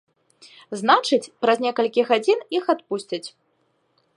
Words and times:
Значыць, 0.79 1.29
праз 1.45 1.57
некалькі 1.65 2.07
гадзін 2.09 2.39
іх 2.61 2.73
адпусцяць. 2.75 3.25